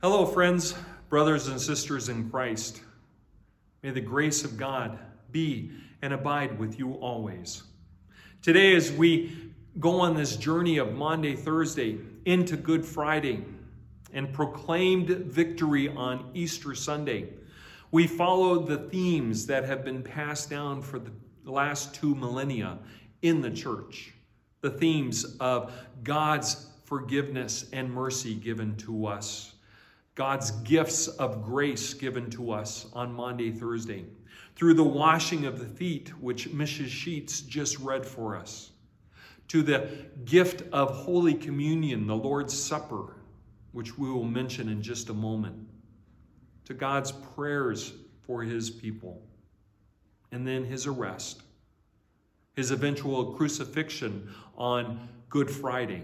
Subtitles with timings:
[0.00, 0.76] Hello, friends,
[1.08, 2.82] brothers, and sisters in Christ.
[3.82, 4.96] May the grace of God
[5.32, 7.64] be and abide with you always.
[8.40, 13.44] Today, as we go on this journey of Maundy, Thursday into Good Friday
[14.12, 17.30] and proclaimed victory on Easter Sunday,
[17.90, 21.10] we follow the themes that have been passed down for the
[21.44, 22.78] last two millennia
[23.22, 24.14] in the church.
[24.60, 25.72] The themes of
[26.04, 29.54] God's forgiveness and mercy given to us,
[30.18, 34.04] God's gifts of grace given to us on Maundy, Thursday,
[34.56, 36.88] through the washing of the feet, which Mrs.
[36.88, 38.72] Sheets just read for us,
[39.46, 39.88] to the
[40.24, 43.14] gift of Holy Communion, the Lord's Supper,
[43.70, 45.54] which we will mention in just a moment,
[46.64, 49.22] to God's prayers for his people,
[50.32, 51.42] and then his arrest,
[52.56, 56.02] his eventual crucifixion on Good Friday,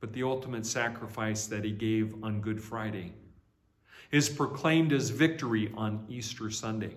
[0.00, 3.12] but the ultimate sacrifice that he gave on Good Friday
[4.10, 6.94] is proclaimed as victory on Easter Sunday.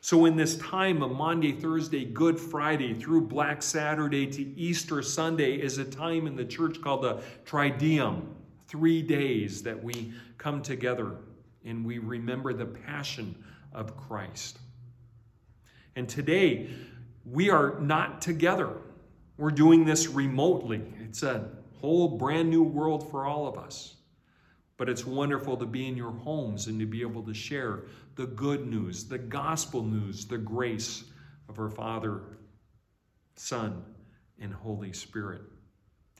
[0.00, 5.54] So, in this time of Maundy, Thursday, Good Friday, through Black Saturday to Easter Sunday,
[5.54, 8.22] is a time in the church called the Triduum,
[8.66, 11.18] three days that we come together
[11.64, 13.36] and we remember the passion
[13.72, 14.58] of Christ.
[15.94, 16.70] And today,
[17.24, 18.78] we are not together.
[19.36, 20.82] We're doing this remotely.
[21.00, 21.48] It's a
[21.82, 23.96] whole brand new world for all of us.
[24.76, 28.26] But it's wonderful to be in your homes and to be able to share the
[28.26, 31.04] good news, the gospel news, the grace
[31.48, 32.22] of our Father,
[33.34, 33.84] Son,
[34.40, 35.42] and Holy Spirit,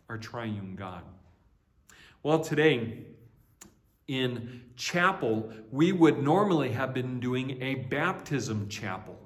[0.09, 1.03] our triune God.
[2.25, 3.05] Well, today
[4.09, 9.17] in chapel, we would normally have been doing a baptism chapel.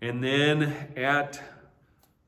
[0.00, 1.40] And then at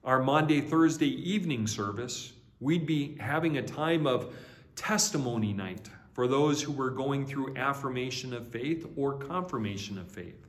[0.05, 2.33] our Maundy, Thursday evening service,
[2.65, 4.35] we'd be having a time of
[4.75, 10.47] testimony night for those who were going through affirmation of faith or confirmation of faith.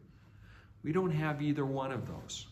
[0.81, 2.47] We don't have either one of those.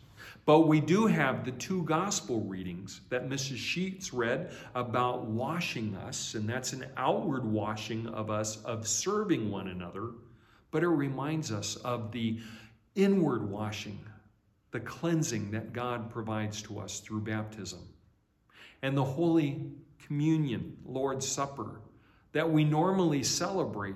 [0.45, 3.57] But we do have the two gospel readings that Mrs.
[3.57, 9.69] Sheets read about washing us, and that's an outward washing of us of serving one
[9.69, 10.09] another,
[10.71, 12.39] but it reminds us of the
[12.95, 13.99] inward washing,
[14.71, 17.79] the cleansing that God provides to us through baptism.
[18.83, 19.71] And the Holy
[20.05, 21.79] Communion, Lord's Supper,
[22.33, 23.95] that we normally celebrate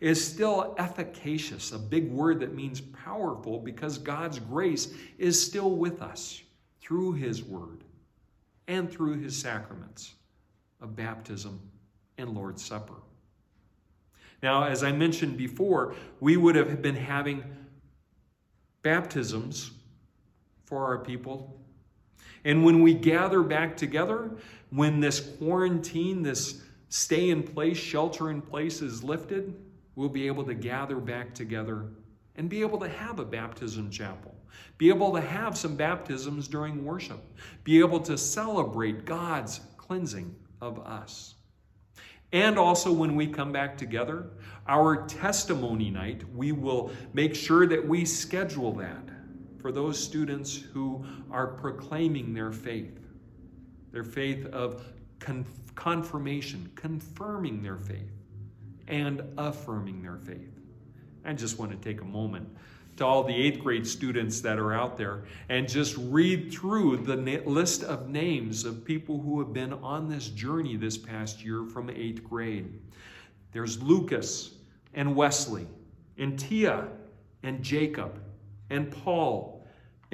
[0.00, 6.02] is still efficacious, a big word that means powerful because God's grace is still with
[6.02, 6.42] us
[6.80, 7.84] through His Word
[8.66, 10.14] and through His sacraments
[10.80, 11.60] of baptism
[12.18, 12.94] and Lord's Supper.
[14.42, 17.44] Now, as I mentioned before, we would have been having
[18.82, 19.70] baptisms
[20.64, 21.63] for our people.
[22.44, 24.30] And when we gather back together,
[24.70, 29.54] when this quarantine, this stay in place, shelter in place is lifted,
[29.96, 31.86] we'll be able to gather back together
[32.36, 34.34] and be able to have a baptism chapel,
[34.76, 37.20] be able to have some baptisms during worship,
[37.62, 41.34] be able to celebrate God's cleansing of us.
[42.32, 44.30] And also, when we come back together,
[44.66, 49.13] our testimony night, we will make sure that we schedule that
[49.64, 53.00] for those students who are proclaiming their faith,
[53.92, 54.84] their faith of
[55.74, 58.12] confirmation, confirming their faith
[58.88, 60.60] and affirming their faith.
[61.24, 62.46] I just want to take a moment
[62.98, 67.16] to all the eighth grade students that are out there and just read through the
[67.46, 71.88] list of names of people who have been on this journey this past year from
[71.88, 72.82] eighth grade.
[73.52, 74.50] There's Lucas
[74.92, 75.66] and Wesley,
[76.18, 76.86] and Tia
[77.42, 78.20] and Jacob,
[78.68, 79.53] and Paul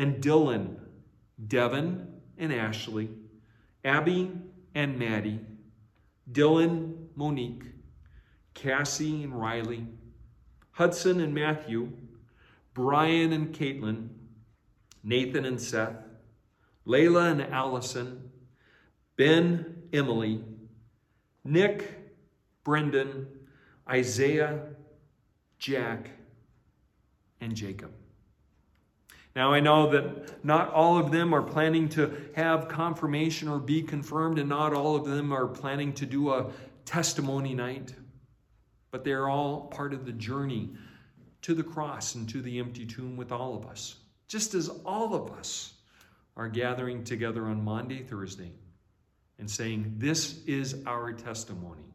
[0.01, 0.77] and Dylan,
[1.47, 2.07] Devin
[2.39, 3.11] and Ashley,
[3.85, 4.33] Abby
[4.75, 5.41] and Maddie,
[6.33, 7.65] Dylan, Monique,
[8.55, 9.87] Cassie and Riley,
[10.71, 11.93] Hudson and Matthew,
[12.73, 14.09] Brian and Caitlin,
[15.05, 15.99] Nathan and Seth,
[16.87, 18.31] Layla and Allison,
[19.17, 20.43] Ben, Emily,
[21.45, 22.15] Nick,
[22.65, 23.27] Brendan,
[23.87, 24.61] Isaiah,
[25.59, 26.09] Jack,
[27.43, 27.93] and Jacob.
[29.37, 33.83] Now, I know that not all of them are planning to have confirmation or be
[33.83, 36.51] confirmed, and not all of them are planning to do a
[36.85, 37.95] testimony night
[38.91, 40.71] but they're all part of the journey
[41.43, 43.97] to the cross and to the empty tomb with all of us.
[44.29, 45.75] Just as all of us
[46.37, 48.53] are gathering together on Maundy, Thursday,
[49.39, 51.95] and saying, This is our testimony.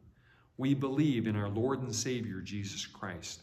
[0.57, 3.41] We believe in our Lord and Savior, Jesus Christ,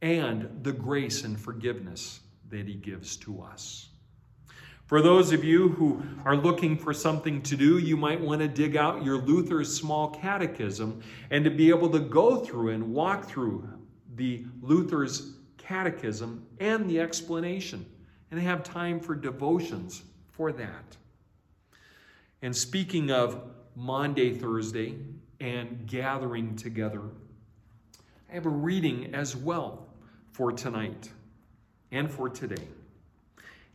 [0.00, 2.20] and the grace and forgiveness
[2.54, 3.88] that He gives to us.
[4.86, 8.48] For those of you who are looking for something to do, you might want to
[8.48, 13.24] dig out your Luther's Small Catechism and to be able to go through and walk
[13.24, 13.68] through
[14.14, 17.86] the Luther's Catechism and the explanation
[18.30, 20.96] and have time for devotions for that.
[22.42, 23.42] And speaking of
[23.74, 24.96] Maundy, Thursday,
[25.40, 27.02] and gathering together,
[28.30, 29.88] I have a reading as well
[30.32, 31.10] for tonight
[31.94, 32.66] and for today.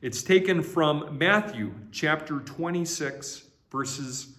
[0.02, 4.36] It's taken from Matthew chapter 26, verses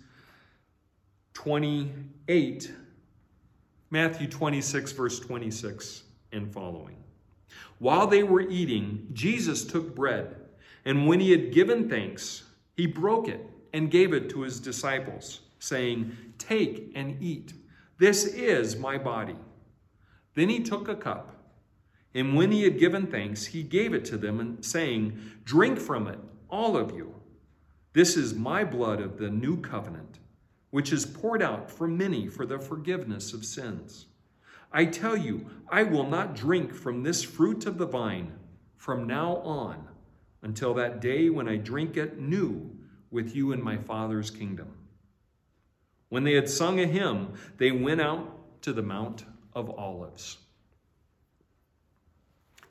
[1.35, 2.73] 28.
[3.91, 6.97] Matthew 26, verse 26 and following.
[7.79, 10.37] While they were eating, Jesus took bread,
[10.85, 12.45] and when he had given thanks,
[12.77, 13.41] he broke it
[13.73, 17.55] and gave it to his disciples, saying, Take and eat.
[17.99, 19.37] This is my body.
[20.35, 21.40] Then he took a cup.
[22.15, 26.09] And when he had given thanks, he gave it to them, and saying, Drink from
[26.09, 26.19] it,
[26.49, 27.15] all of you.
[27.93, 30.19] This is my blood of the new covenant,
[30.71, 34.07] which is poured out for many for the forgiveness of sins.
[34.73, 38.33] I tell you, I will not drink from this fruit of the vine
[38.77, 39.89] from now on
[40.43, 42.71] until that day when I drink it new
[43.11, 44.69] with you in my Father's kingdom.
[46.09, 50.39] When they had sung a hymn, they went out to the Mount of Olives.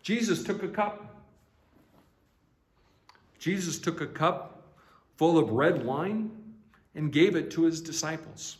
[0.01, 1.05] Jesus took a cup.
[3.39, 4.63] Jesus took a cup
[5.17, 6.31] full of red wine
[6.95, 8.57] and gave it to his disciples.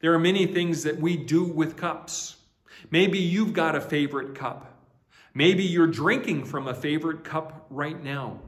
[0.00, 2.36] There are many things that we do with cups.
[2.90, 4.70] Maybe you've got a favorite cup.
[5.34, 8.38] Maybe you're drinking from a favorite cup right now.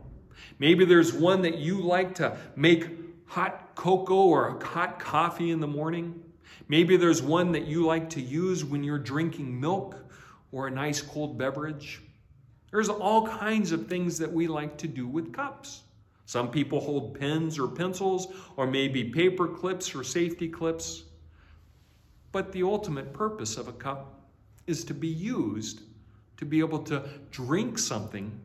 [0.58, 2.88] Maybe there's one that you like to make
[3.26, 6.22] hot cocoa or hot coffee in the morning.
[6.68, 9.96] Maybe there's one that you like to use when you're drinking milk
[10.52, 12.02] or a nice cold beverage.
[12.70, 15.82] There's all kinds of things that we like to do with cups.
[16.25, 21.04] Some people hold pens or pencils, or maybe paper clips or safety clips.
[22.32, 24.28] But the ultimate purpose of a cup
[24.66, 25.82] is to be used
[26.37, 28.38] to be able to drink something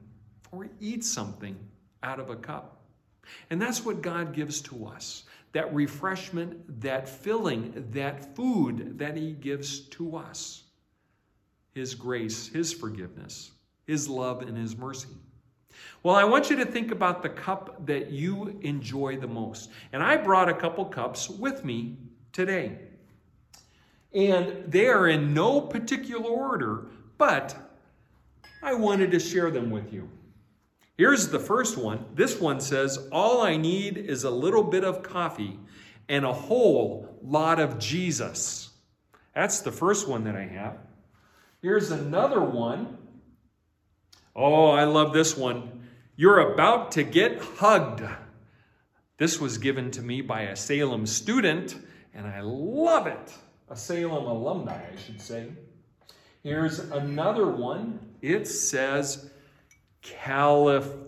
[0.52, 1.58] or eat something
[2.04, 2.82] out of a cup.
[3.50, 5.24] And that's what God gives to us
[5.54, 10.64] that refreshment, that filling, that food that He gives to us.
[11.74, 13.52] His grace, His forgiveness,
[13.88, 15.10] His love, and His mercy.
[16.04, 19.70] Well, I want you to think about the cup that you enjoy the most.
[19.94, 21.98] And I brought a couple cups with me
[22.34, 22.78] today.
[24.14, 26.88] And they are in no particular order,
[27.18, 27.56] but
[28.62, 30.10] I wanted to share them with you.
[30.98, 32.06] Here's the first one.
[32.14, 35.58] This one says, All I need is a little bit of coffee
[36.10, 38.70] and a whole lot of Jesus.
[39.34, 40.78] That's the first one that I have.
[41.62, 42.98] Here's another one.
[44.36, 45.84] Oh, I love this one.
[46.16, 48.02] You're about to get hugged.
[49.18, 51.78] This was given to me by a Salem student,
[52.16, 53.34] and I love it.
[53.70, 55.50] A Salem alumni, I should say.
[56.42, 58.00] Here's another one.
[58.24, 59.30] It says
[60.02, 61.00] California.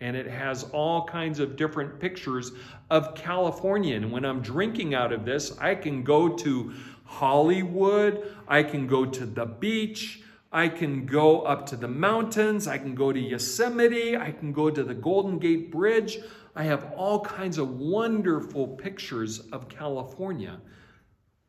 [0.00, 2.52] And it has all kinds of different pictures
[2.90, 3.96] of California.
[3.96, 6.72] And when I'm drinking out of this, I can go to
[7.06, 10.22] Hollywood, I can go to the beach,
[10.52, 14.70] I can go up to the mountains, I can go to Yosemite, I can go
[14.70, 16.18] to the Golden Gate Bridge.
[16.54, 20.58] I have all kinds of wonderful pictures of California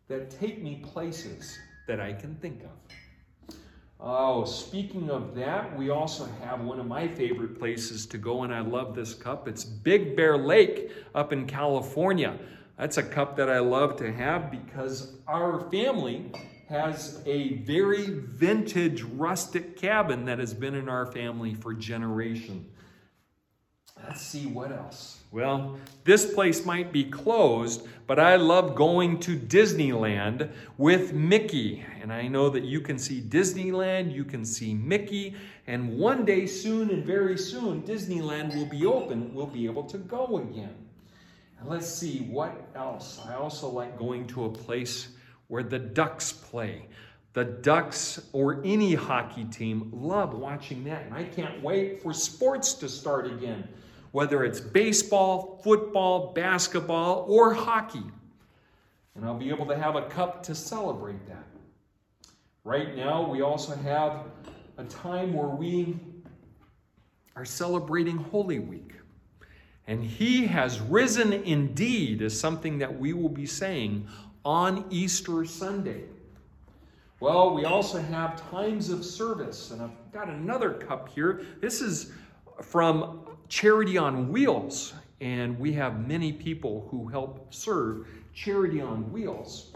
[0.08, 1.58] that take me places
[1.88, 3.58] that I can think of.
[4.00, 8.54] Oh, speaking of that, we also have one of my favorite places to go, and
[8.54, 9.48] I love this cup.
[9.48, 12.38] It's Big Bear Lake up in California.
[12.78, 16.32] That's a cup that I love to have because our family
[16.70, 22.68] has a very vintage rustic cabin that has been in our family for generations.
[24.04, 25.20] Let's see what else.
[25.32, 31.84] Well, this place might be closed, but I love going to Disneyland with Mickey.
[32.02, 36.46] And I know that you can see Disneyland, you can see Mickey, and one day
[36.46, 39.34] soon and very soon, Disneyland will be open.
[39.34, 40.87] We'll be able to go again.
[41.66, 43.20] Let's see what else.
[43.28, 45.10] I also like going to a place
[45.48, 46.88] where the Ducks play.
[47.34, 51.06] The Ducks or any hockey team love watching that.
[51.06, 53.68] And I can't wait for sports to start again
[54.12, 58.04] whether it's baseball, football, basketball, or hockey.
[59.16, 61.46] And I'll be able to have a cup to celebrate that.
[62.64, 64.26] Right now, we also have
[64.78, 66.00] a time where we
[67.36, 68.94] are celebrating Holy Week.
[69.88, 74.08] And He has risen indeed is something that we will be saying
[74.44, 76.04] on Easter Sunday.
[77.20, 81.42] Well, we also have times of service, and I've got another cup here.
[81.62, 82.12] This is
[82.62, 89.74] from Charity on Wheels, and we have many people who help serve Charity on Wheels.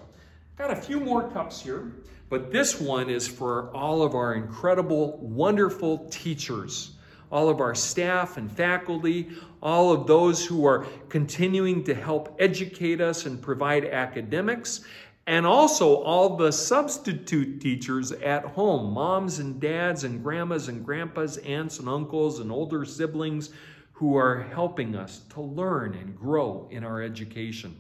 [0.58, 1.92] Got a few more cups here,
[2.30, 6.92] but this one is for all of our incredible, wonderful teachers,
[7.32, 9.30] all of our staff and faculty,
[9.62, 14.82] all of those who are continuing to help educate us and provide academics,
[15.28, 21.38] and also all the substitute teachers at home moms and dads and grandmas and grandpas,
[21.38, 23.52] aunts and uncles, and older siblings
[23.94, 27.76] who are helping us to learn and grow in our education.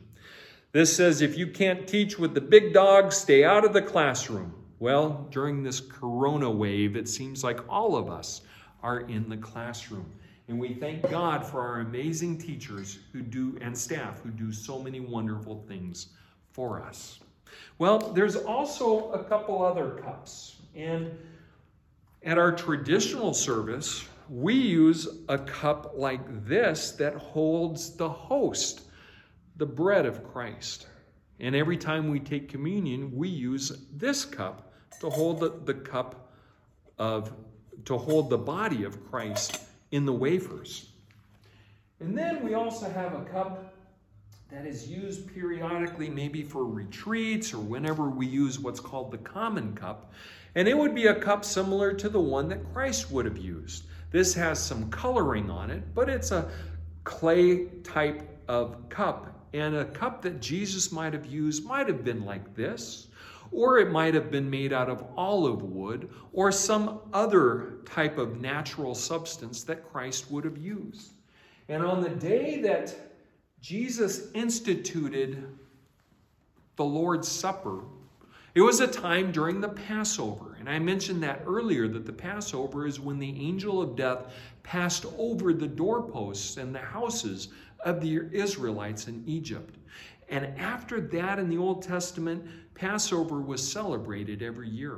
[0.71, 4.53] This says if you can't teach with the big dogs, stay out of the classroom.
[4.79, 8.41] Well, during this corona wave, it seems like all of us
[8.83, 10.05] are in the classroom.
[10.47, 14.81] And we thank God for our amazing teachers who do and staff who do so
[14.81, 16.07] many wonderful things
[16.51, 17.19] for us.
[17.77, 20.57] Well, there's also a couple other cups.
[20.75, 21.17] And
[22.23, 28.81] at our traditional service, we use a cup like this that holds the host,
[29.57, 30.87] the bread of Christ.
[31.39, 36.31] And every time we take communion, we use this cup to hold the, the cup
[36.99, 37.33] of,
[37.85, 39.61] to hold the body of Christ
[39.91, 40.89] in the wafers.
[41.99, 43.73] And then we also have a cup
[44.51, 49.73] that is used periodically, maybe for retreats or whenever we use what's called the common
[49.73, 50.11] cup.
[50.55, 53.85] And it would be a cup similar to the one that Christ would have used.
[54.11, 56.49] This has some coloring on it, but it's a
[57.05, 59.47] clay type of cup.
[59.53, 63.07] And a cup that Jesus might have used might have been like this,
[63.51, 68.39] or it might have been made out of olive wood or some other type of
[68.39, 71.13] natural substance that Christ would have used.
[71.69, 72.95] And on the day that
[73.61, 75.47] Jesus instituted
[76.75, 77.81] the Lord's Supper.
[78.55, 80.57] It was a time during the Passover.
[80.59, 85.05] And I mentioned that earlier that the Passover is when the angel of death passed
[85.17, 87.49] over the doorposts and the houses
[87.85, 89.75] of the Israelites in Egypt.
[90.29, 92.45] And after that in the Old Testament,
[92.81, 94.97] Passover was celebrated every year.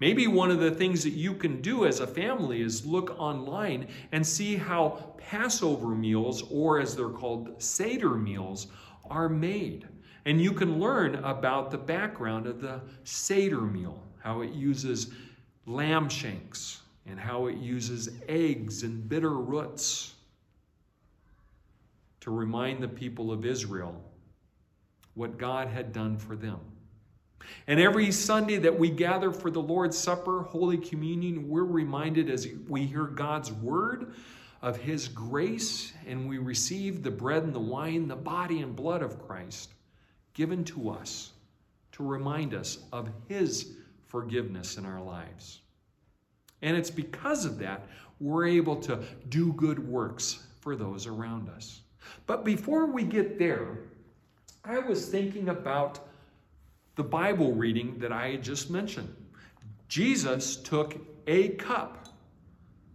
[0.00, 3.88] Maybe one of the things that you can do as a family is look online
[4.12, 8.68] and see how Passover meals, or as they're called, Seder meals,
[9.10, 9.86] are made.
[10.24, 15.12] And you can learn about the background of the Seder meal, how it uses
[15.66, 20.14] lamb shanks, and how it uses eggs and bitter roots
[22.20, 24.02] to remind the people of Israel
[25.12, 26.60] what God had done for them.
[27.66, 32.48] And every Sunday that we gather for the Lord's Supper, Holy Communion, we're reminded as
[32.68, 34.14] we hear God's word
[34.62, 39.02] of His grace and we receive the bread and the wine, the body and blood
[39.02, 39.72] of Christ
[40.34, 41.32] given to us
[41.92, 43.74] to remind us of His
[44.06, 45.60] forgiveness in our lives.
[46.62, 47.86] And it's because of that
[48.20, 51.80] we're able to do good works for those around us.
[52.26, 53.78] But before we get there,
[54.64, 56.00] I was thinking about
[57.00, 59.08] the Bible reading that I just mentioned.
[59.88, 62.08] Jesus took a cup,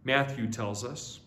[0.03, 1.21] Matthew tells us.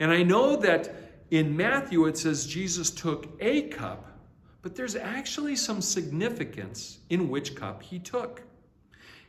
[0.00, 0.92] And I know that
[1.30, 4.18] in Matthew it says Jesus took a cup,
[4.62, 8.42] but there's actually some significance in which cup he took.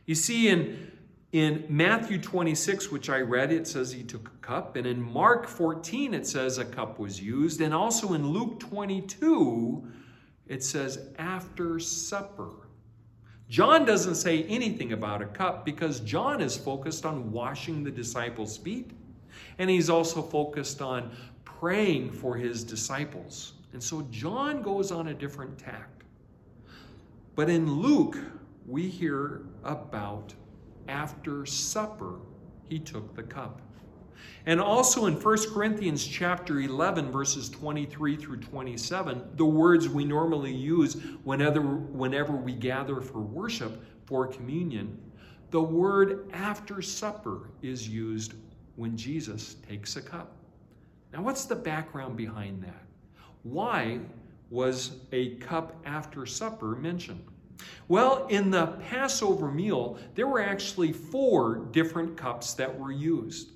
[0.04, 0.90] You see, in,
[1.30, 4.74] in Matthew 26, which I read, it says he took a cup.
[4.74, 7.60] And in Mark 14, it says a cup was used.
[7.60, 9.86] And also in Luke 22,
[10.48, 12.50] it says after supper.
[13.50, 18.56] John doesn't say anything about a cup because John is focused on washing the disciples'
[18.56, 18.92] feet.
[19.58, 21.10] And he's also focused on
[21.44, 23.54] praying for his disciples.
[23.72, 26.04] And so John goes on a different tack.
[27.34, 28.16] But in Luke,
[28.68, 30.32] we hear about
[30.86, 32.20] after supper,
[32.68, 33.60] he took the cup.
[34.46, 40.52] And also in 1 Corinthians chapter 11 verses 23 through 27, the words we normally
[40.52, 44.98] use whenever whenever we gather for worship for communion,
[45.50, 48.34] the word after supper is used
[48.76, 50.32] when Jesus takes a cup.
[51.12, 52.84] Now what's the background behind that?
[53.42, 54.00] Why
[54.50, 57.24] was a cup after supper mentioned?
[57.88, 63.50] Well, in the Passover meal, there were actually four different cups that were used.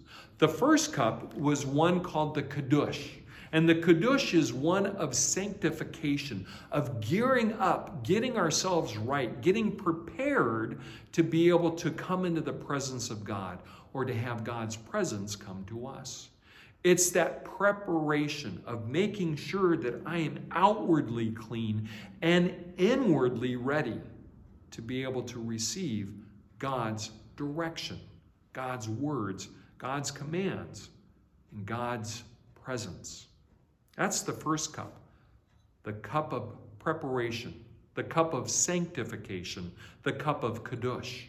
[0.45, 3.13] The first cup was one called the Kiddush.
[3.53, 10.83] And the Kiddush is one of sanctification, of gearing up, getting ourselves right, getting prepared
[11.13, 13.61] to be able to come into the presence of God
[13.95, 16.29] or to have God's presence come to us.
[16.83, 21.89] It's that preparation of making sure that I am outwardly clean
[22.21, 23.99] and inwardly ready
[24.73, 26.13] to be able to receive
[26.59, 27.99] God's direction,
[28.53, 29.49] God's words,
[29.85, 30.89] God's commands
[31.53, 32.25] and God's
[32.65, 33.27] presence.
[33.99, 34.99] That's the first cup,
[35.83, 37.63] the cup of preparation,
[37.95, 39.71] the cup of sanctification,
[40.03, 41.25] the cup of Kiddush.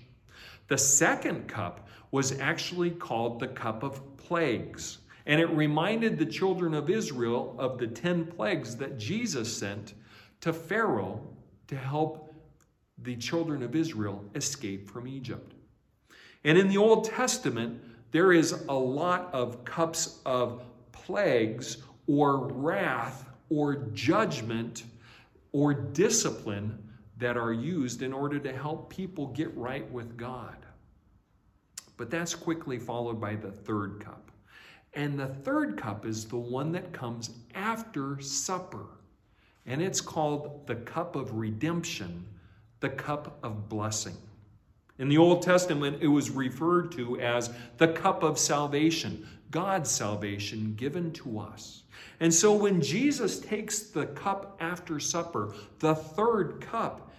[0.69, 4.99] The second cup was actually called the cup of plagues.
[5.25, 9.95] And it reminded the children of Israel of the 10 plagues that Jesus sent
[10.39, 11.19] to Pharaoh
[11.67, 12.33] to help
[12.99, 15.51] the children of Israel escape from Egypt.
[16.45, 17.81] And in the Old Testament,
[18.15, 24.83] there is a lot of cups of plagues or wrath or judgment
[25.51, 26.81] or discipline
[27.17, 30.55] that are used in order to help people get right with God.
[31.97, 34.31] But that's quickly followed by the third cup.
[34.93, 38.85] And the third cup is the one that comes after supper.
[39.65, 42.25] And it's called the cup of redemption,
[42.79, 44.15] the cup of blessing.
[44.97, 50.73] In the Old Testament, it was referred to as the cup of salvation, God's salvation
[50.75, 51.83] given to us.
[52.19, 57.11] And so when Jesus takes the cup after supper, the third cup,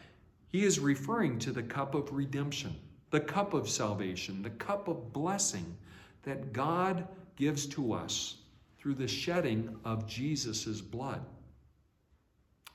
[0.49, 2.75] he is referring to the cup of redemption,
[3.11, 5.77] the cup of salvation, the cup of blessing
[6.23, 7.07] that God
[7.37, 8.39] gives to us
[8.79, 11.21] through the shedding of Jesus' blood.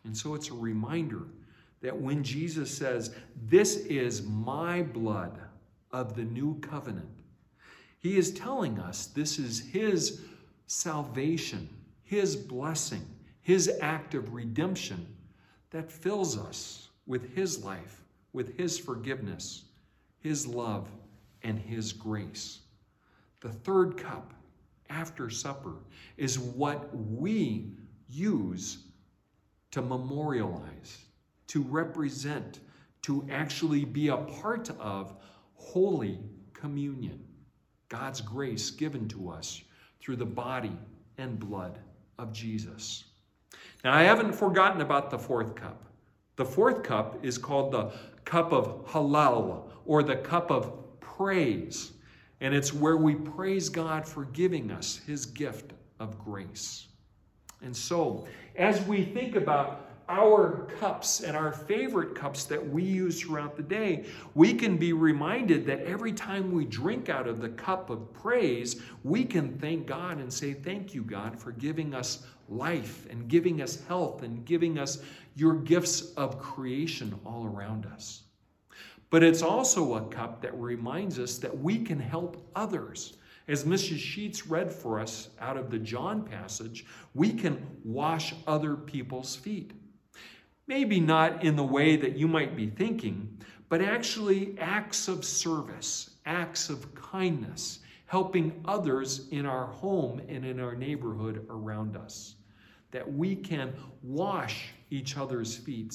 [0.04, 1.24] And so it's a reminder
[1.82, 5.40] that when Jesus says, This is my blood
[5.92, 7.10] of the new covenant,
[8.00, 10.22] he is telling us this is his
[10.66, 11.70] salvation,
[12.04, 13.06] his blessing,
[13.42, 15.06] his act of redemption
[15.70, 18.02] that fills us with his life,
[18.34, 19.66] with his forgiveness,
[20.20, 20.88] his love,
[21.44, 22.60] and his grace.
[23.42, 24.34] The third cup
[24.90, 25.76] after supper
[26.18, 27.72] is what we
[28.10, 28.80] use
[29.72, 31.06] to memorialize,
[31.52, 32.62] to represent,
[33.02, 35.14] to actually be a part of
[35.56, 36.18] Holy
[36.54, 37.20] Communion,
[37.90, 39.62] God's grace given to us
[40.00, 40.72] through the body
[41.18, 41.78] and blood
[42.18, 43.04] of Jesus.
[43.84, 45.84] Now, I haven't forgotten about the fourth cup.
[46.38, 47.92] The fourth cup is called the
[48.24, 51.92] cup of Hallel, or the cup of praise.
[52.40, 56.88] And it's where we praise God for giving us his gift of grace.
[57.62, 63.22] And so, as we think about our cups and our favorite cups that we use
[63.22, 67.50] throughout the day, we can be reminded that every time we drink out of the
[67.50, 72.26] cup of praise, we can thank God and say, Thank you, God, for giving us
[72.50, 75.02] life and giving us health and giving us
[75.36, 78.24] your gifts of creation all around us.
[79.10, 83.18] But it's also a cup that reminds us that we can help others.
[83.48, 83.98] As Mrs.
[83.98, 89.72] Sheets read for us out of the John passage, we can wash other people's feet.
[90.72, 96.12] Maybe not in the way that you might be thinking, but actually acts of service,
[96.26, 102.36] acts of kindness, helping others in our home and in our neighborhood around us.
[102.92, 105.94] That we can wash each other's feet,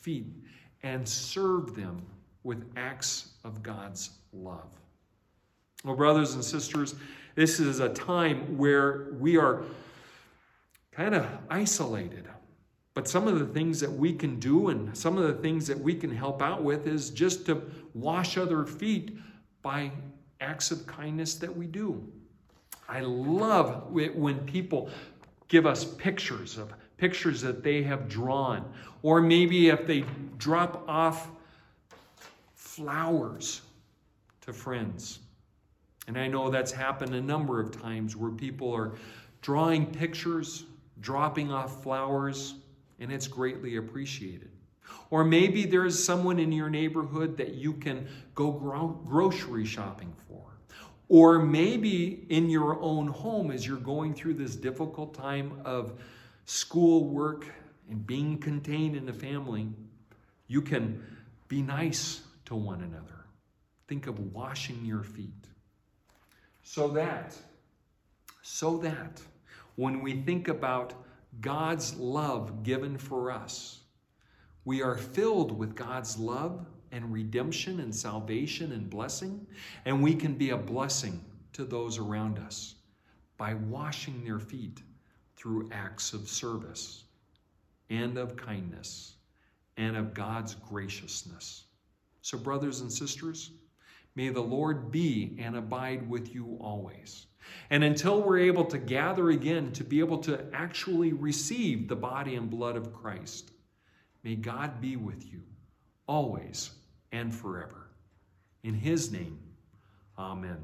[0.00, 0.34] feet
[0.82, 2.04] and serve them
[2.42, 4.66] with acts of God's love.
[5.84, 6.96] Well, brothers and sisters,
[7.36, 9.62] this is a time where we are
[10.90, 12.26] kind of isolated.
[12.96, 15.78] But some of the things that we can do and some of the things that
[15.78, 19.18] we can help out with is just to wash other feet
[19.60, 19.90] by
[20.40, 22.10] acts of kindness that we do.
[22.88, 24.88] I love when people
[25.48, 28.64] give us pictures of pictures that they have drawn,
[29.02, 30.06] or maybe if they
[30.38, 31.28] drop off
[32.54, 33.60] flowers
[34.40, 35.18] to friends.
[36.08, 38.92] And I know that's happened a number of times where people are
[39.42, 40.64] drawing pictures,
[41.02, 42.54] dropping off flowers,
[42.98, 44.50] and it's greatly appreciated.
[45.10, 50.42] Or maybe there's someone in your neighborhood that you can go gro- grocery shopping for.
[51.08, 56.00] Or maybe in your own home, as you're going through this difficult time of
[56.44, 57.46] school work
[57.88, 59.68] and being contained in the family,
[60.48, 61.04] you can
[61.48, 63.24] be nice to one another.
[63.86, 65.30] Think of washing your feet.
[66.64, 67.36] So that,
[68.42, 69.22] so that
[69.76, 70.94] when we think about
[71.40, 73.80] God's love given for us,
[74.64, 79.46] we are filled with God's love and redemption and salvation and blessing,
[79.84, 82.76] and we can be a blessing to those around us
[83.38, 84.82] by washing their feet
[85.36, 87.04] through acts of service
[87.90, 89.14] and of kindness
[89.76, 91.64] and of God's graciousness.
[92.22, 93.50] So, brothers and sisters,
[94.14, 97.26] may the Lord be and abide with you always.
[97.70, 102.36] And until we're able to gather again to be able to actually receive the body
[102.36, 103.50] and blood of Christ,
[104.22, 105.42] may God be with you
[106.06, 106.70] always
[107.12, 107.88] and forever.
[108.62, 109.38] In His name,
[110.18, 110.62] Amen.